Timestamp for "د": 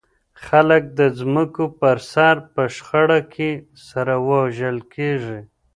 0.99-1.01